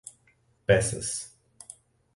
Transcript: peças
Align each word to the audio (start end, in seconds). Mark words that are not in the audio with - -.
peças 0.67 1.13